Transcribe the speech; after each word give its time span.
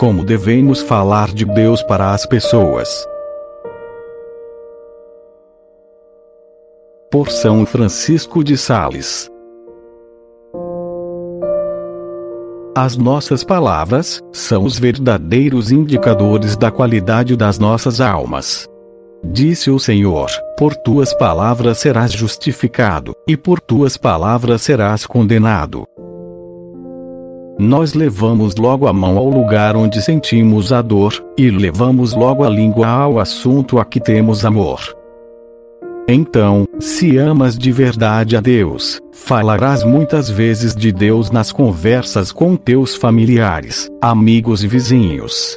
Como 0.00 0.24
devemos 0.24 0.80
falar 0.80 1.28
de 1.30 1.44
Deus 1.44 1.82
para 1.82 2.14
as 2.14 2.24
pessoas? 2.24 3.06
Por 7.10 7.30
São 7.30 7.66
Francisco 7.66 8.42
de 8.42 8.56
Sales. 8.56 9.30
As 12.74 12.96
nossas 12.96 13.44
palavras 13.44 14.22
são 14.32 14.64
os 14.64 14.78
verdadeiros 14.78 15.70
indicadores 15.70 16.56
da 16.56 16.70
qualidade 16.70 17.36
das 17.36 17.58
nossas 17.58 18.00
almas. 18.00 18.66
Disse 19.22 19.70
o 19.70 19.78
Senhor: 19.78 20.30
Por 20.56 20.74
tuas 20.74 21.12
palavras 21.14 21.78
serás 21.78 22.12
justificado, 22.12 23.14
e 23.28 23.36
por 23.36 23.60
tuas 23.60 23.96
palavras 23.96 24.62
serás 24.62 25.06
condenado. 25.06 25.84
Nós 27.58 27.92
levamos 27.92 28.56
logo 28.56 28.86
a 28.86 28.92
mão 28.92 29.18
ao 29.18 29.28
lugar 29.28 29.76
onde 29.76 30.00
sentimos 30.00 30.72
a 30.72 30.80
dor, 30.80 31.12
e 31.36 31.50
levamos 31.50 32.14
logo 32.14 32.42
a 32.42 32.48
língua 32.48 32.86
ao 32.88 33.20
assunto 33.20 33.78
a 33.78 33.84
que 33.84 34.00
temos 34.00 34.46
amor. 34.46 34.80
Então, 36.08 36.66
se 36.80 37.18
amas 37.18 37.56
de 37.56 37.70
verdade 37.70 38.36
a 38.36 38.40
Deus, 38.40 38.98
falarás 39.12 39.84
muitas 39.84 40.30
vezes 40.30 40.74
de 40.74 40.90
Deus 40.90 41.30
nas 41.30 41.52
conversas 41.52 42.32
com 42.32 42.56
teus 42.56 42.96
familiares, 42.96 43.88
amigos 44.00 44.64
e 44.64 44.66
vizinhos. 44.66 45.56